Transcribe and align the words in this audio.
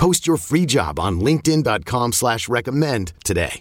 Post 0.00 0.26
your 0.26 0.38
free 0.38 0.64
job 0.64 0.98
on 0.98 1.20
LinkedIn.com 1.20 2.12
slash 2.12 2.48
recommend 2.48 3.12
today. 3.22 3.60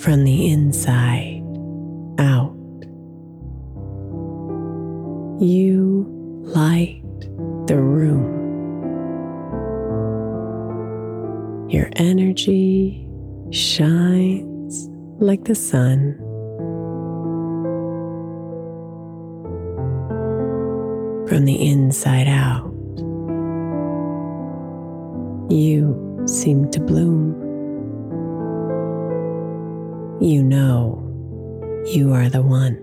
From 0.00 0.24
the 0.24 0.50
inside 0.50 1.42
out, 2.18 2.56
you 5.42 5.71
like 15.32 15.44
the 15.44 15.54
sun. 15.54 16.14
From 21.26 21.46
the 21.46 21.56
inside 21.70 22.28
out, 22.28 22.70
you 25.50 25.96
seem 26.26 26.70
to 26.72 26.80
bloom. 26.80 27.32
You 30.20 30.42
know 30.42 31.00
you 31.86 32.12
are 32.12 32.28
the 32.28 32.42
one. 32.42 32.76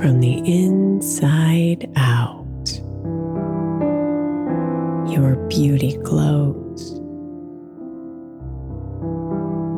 From 0.00 0.18
the 0.18 0.38
inside 0.38 1.88
out, 1.94 2.45
your 5.16 5.36
beauty 5.48 5.96
glows. 6.04 7.00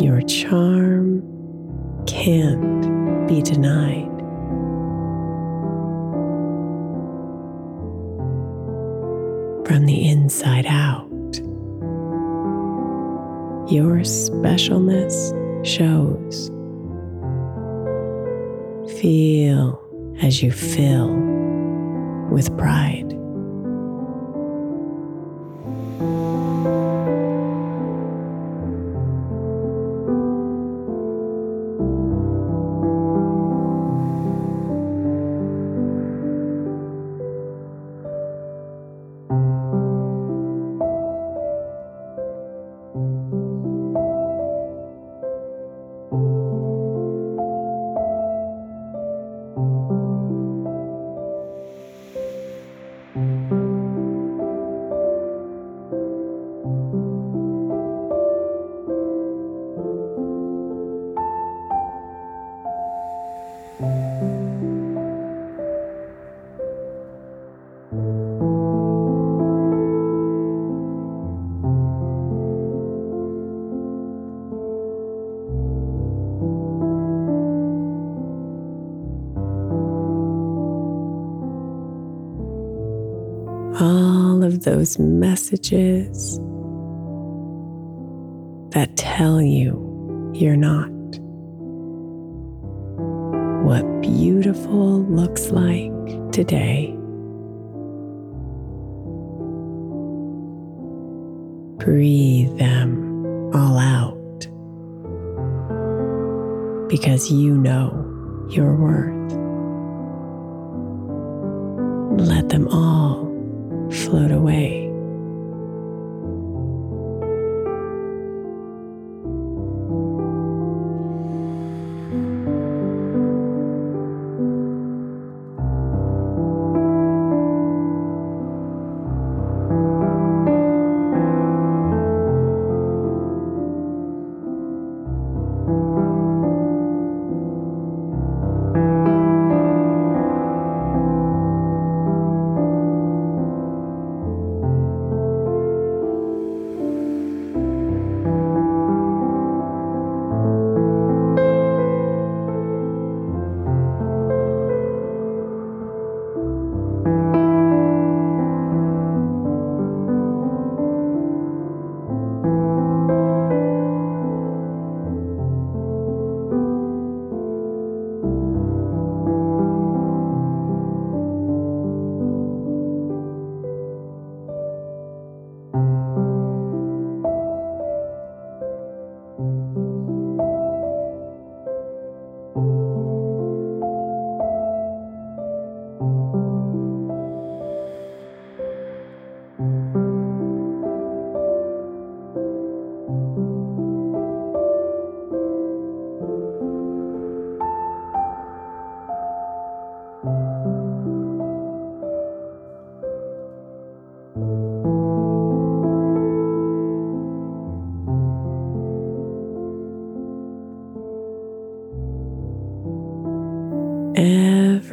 Your 0.02 0.20
charm 0.22 1.22
can't 2.06 3.28
be 3.28 3.40
denied. 3.42 4.08
From 9.64 9.86
the 9.86 10.08
inside 10.08 10.66
out, 10.66 11.08
your 13.70 13.98
specialness 14.00 15.14
shows. 15.64 16.48
Feel 19.00 19.80
as 20.20 20.42
you 20.42 20.50
fill 20.50 21.14
with 22.32 22.56
pride. 22.58 23.17
Of 83.80 84.64
those 84.64 84.98
messages 84.98 86.38
that 88.70 88.96
tell 88.96 89.40
you 89.40 90.32
you're 90.34 90.56
not. 90.56 90.88
What 93.64 93.84
beautiful 94.00 95.02
looks 95.02 95.50
like 95.50 95.92
today. 96.32 96.94
Breathe 101.78 102.56
them 102.58 103.52
all 103.54 103.78
out 103.78 104.16
because 106.88 107.30
you 107.30 107.56
know 107.56 108.46
your 108.50 108.74
worth. 108.74 109.14
Let 112.20 112.48
them 112.48 112.66
all 112.68 113.27
float 113.90 114.30
away. 114.30 114.87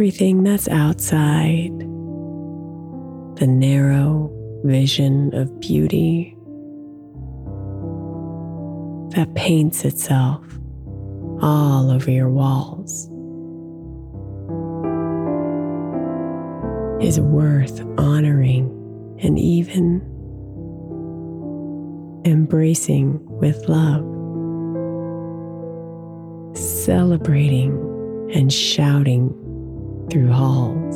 Everything 0.05 0.43
that's 0.43 0.67
outside, 0.67 1.79
the 3.39 3.47
narrow 3.47 4.29
vision 4.63 5.33
of 5.33 5.59
beauty 5.59 6.37
that 9.15 9.33
paints 9.33 9.83
itself 9.83 10.45
all 11.41 11.89
over 11.89 12.11
your 12.11 12.29
walls, 12.29 13.05
is 17.03 17.19
worth 17.19 17.81
honoring 17.97 18.67
and 19.23 19.39
even 19.39 20.01
embracing 22.25 23.19
with 23.39 23.67
love, 23.67 24.05
celebrating 26.55 27.71
and 28.35 28.53
shouting 28.53 29.35
through 30.09 30.31
halls. 30.31 30.95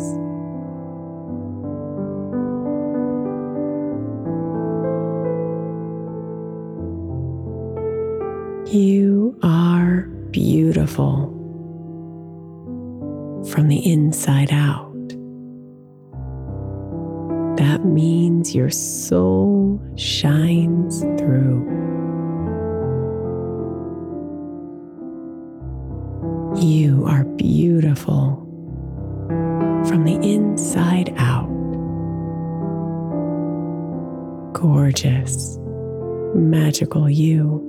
You 8.74 9.38
are 9.42 10.02
beautiful 10.32 11.36
from 13.52 13.68
the 13.68 13.82
inside 13.84 14.52
out. 14.52 14.86
That 17.58 17.84
means 17.84 18.54
your 18.54 18.70
soul 18.70 19.82
shines 19.96 21.02
through. 21.02 21.66
You 26.62 27.06
are 27.08 27.24
beautiful 27.24 28.49
from 29.88 30.04
the 30.06 30.20
inside 30.22 31.14
out. 31.18 31.48
Gorgeous, 34.54 35.58
magical 36.36 37.10
you. 37.10 37.69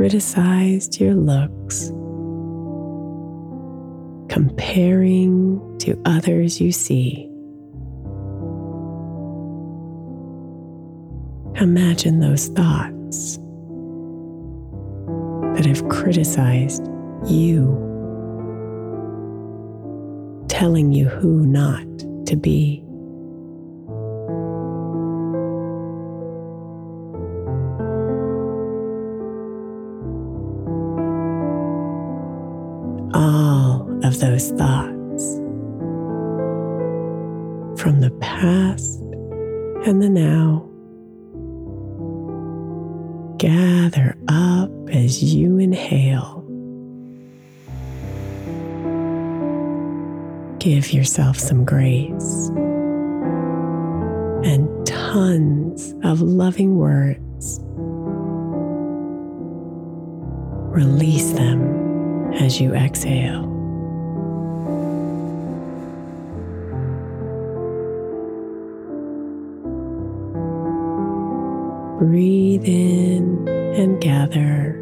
Criticized 0.00 0.98
your 0.98 1.14
looks, 1.14 1.88
comparing 4.34 5.60
to 5.78 5.94
others 6.06 6.58
you 6.58 6.72
see. 6.72 7.26
Imagine 11.60 12.20
those 12.20 12.48
thoughts 12.48 13.36
that 15.54 15.66
have 15.66 15.86
criticized 15.90 16.88
you, 17.26 17.66
telling 20.48 20.92
you 20.92 21.10
who 21.10 21.44
not 21.44 21.86
to 22.24 22.36
be. 22.36 22.82
Those 34.20 34.50
thoughts 34.50 35.36
from 37.80 38.00
the 38.00 38.10
past 38.20 39.00
and 39.86 40.02
the 40.02 40.10
now. 40.10 40.66
Gather 43.38 44.14
up 44.28 44.70
as 44.90 45.22
you 45.24 45.56
inhale. 45.56 46.44
Give 50.58 50.92
yourself 50.92 51.38
some 51.38 51.64
grace 51.64 52.48
and 54.44 54.86
tons 54.86 55.94
of 56.04 56.20
loving 56.20 56.76
words. 56.76 57.58
Release 60.76 61.32
them 61.32 62.34
as 62.34 62.60
you 62.60 62.74
exhale. 62.74 63.59
Breathe 72.00 72.64
in 72.64 73.46
and 73.46 74.00
gather. 74.00 74.72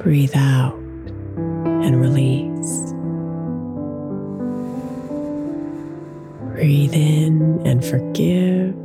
Breathe 0.00 0.30
out 0.36 0.78
and 1.34 2.00
release. 2.00 2.92
Breathe 6.54 6.94
in 6.94 7.66
and 7.66 7.84
forgive. 7.84 8.76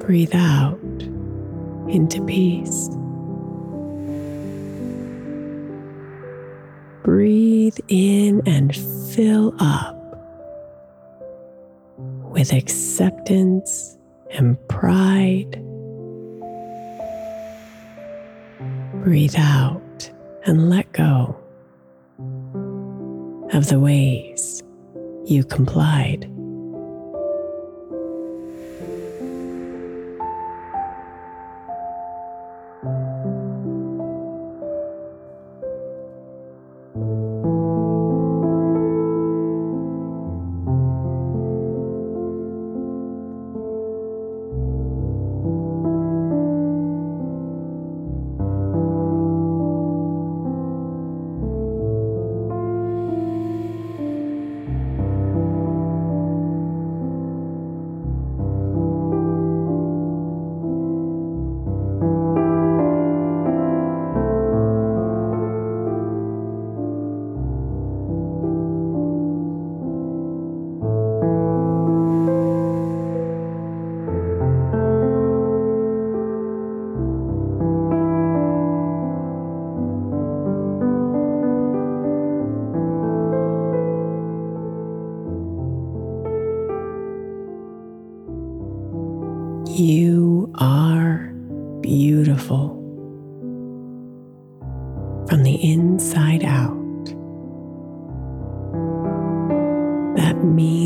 Breathe 0.00 0.34
out 0.34 0.80
into 1.88 2.20
peace. 2.24 2.88
Breathe 7.04 7.78
in 7.86 8.42
and 8.44 8.74
fill 9.14 9.54
up 9.60 9.99
with 12.40 12.54
acceptance 12.54 13.98
and 14.30 14.56
pride. 14.66 15.62
Breathe 19.04 19.34
out 19.36 20.10
and 20.46 20.70
let 20.70 20.90
go 20.92 21.38
of 23.52 23.68
the 23.68 23.78
ways 23.78 24.62
you 25.26 25.44
complied. 25.44 26.30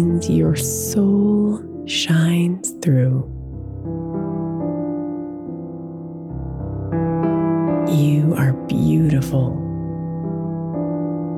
Means 0.05 0.29
your 0.29 0.55
soul 0.57 1.63
shines 1.87 2.71
through. 2.83 3.31
You 7.89 8.35
are 8.37 8.53
beautiful 8.67 9.61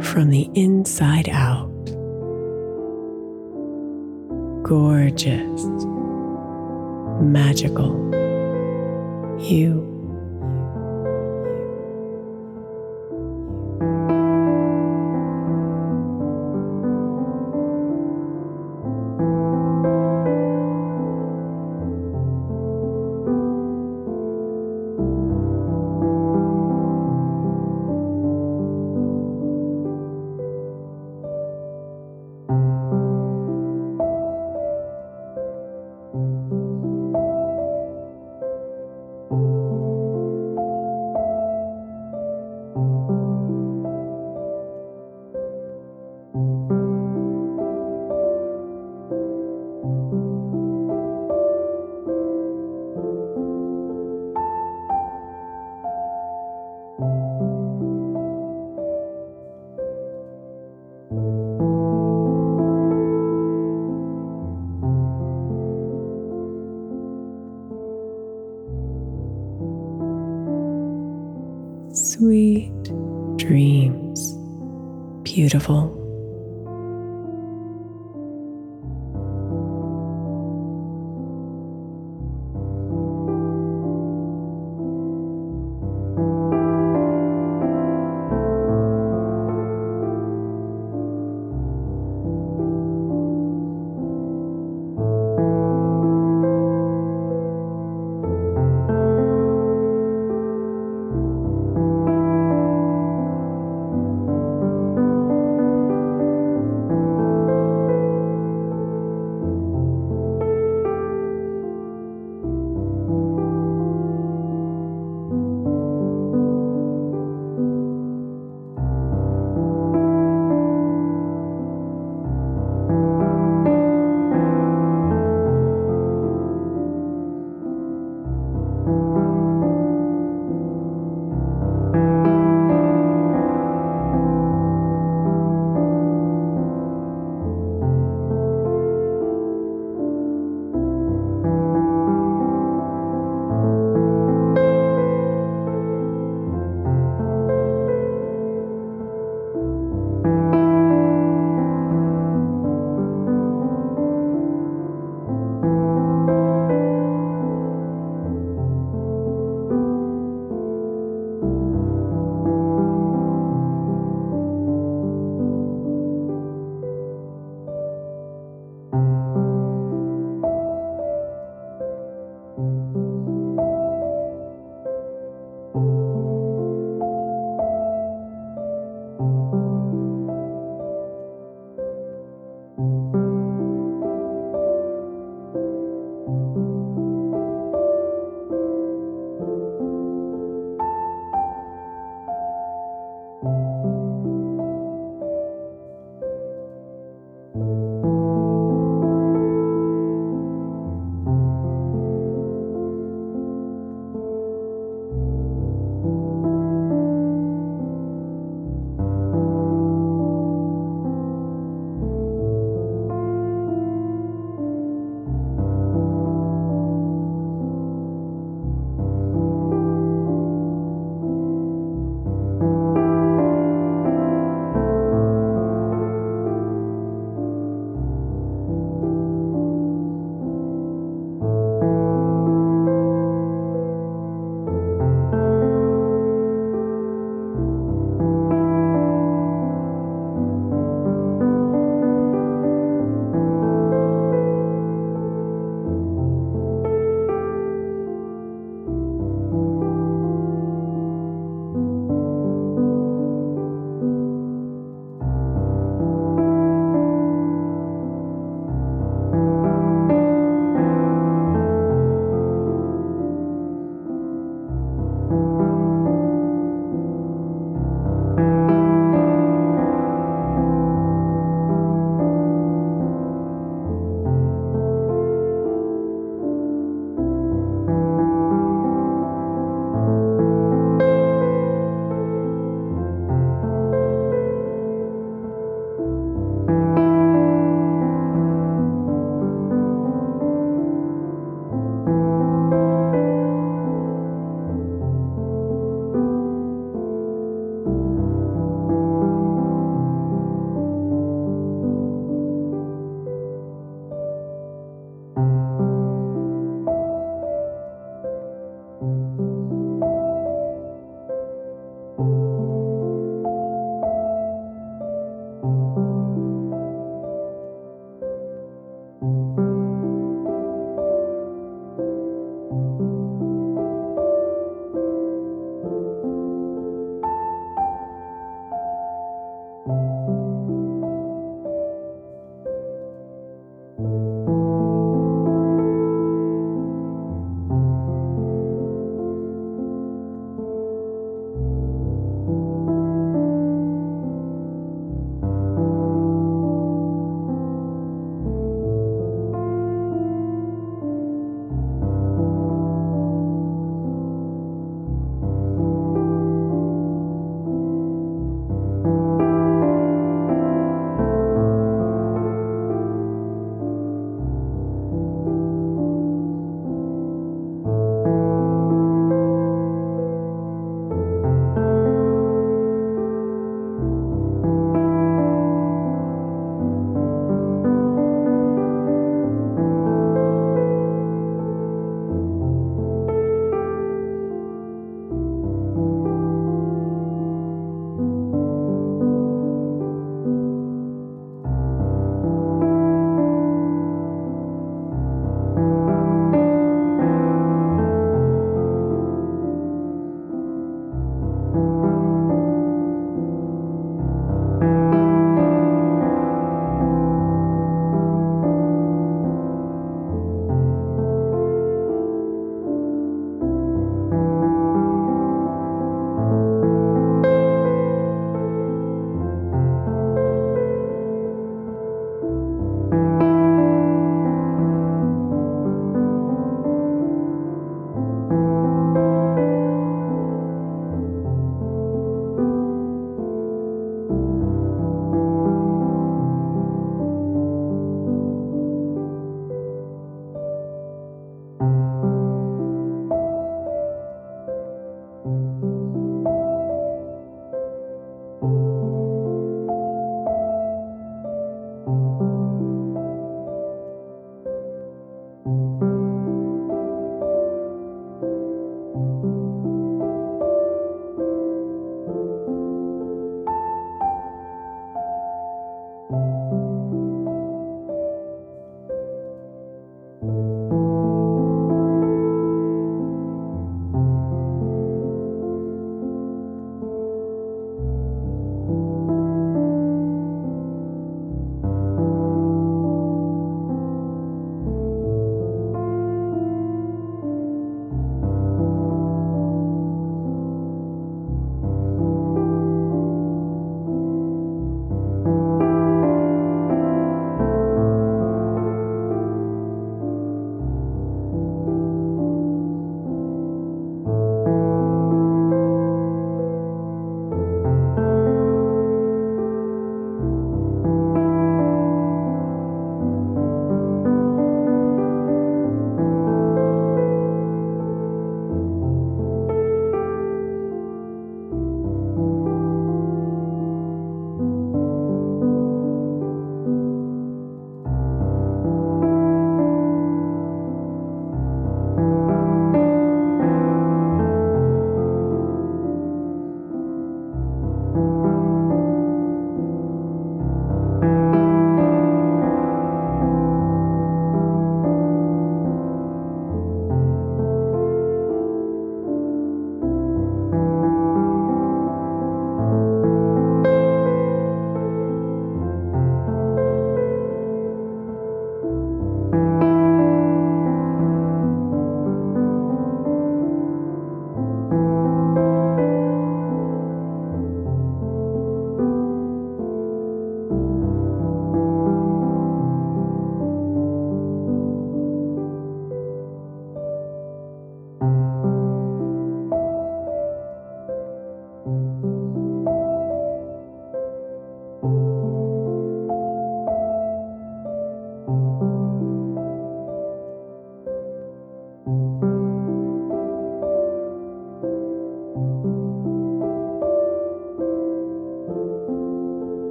from 0.00 0.30
the 0.30 0.48
inside 0.54 1.28
out. 1.28 1.70
Gorgeous 4.62 5.64
magical 7.20 7.92
you. 9.40 9.91
Beautiful. 75.52 75.91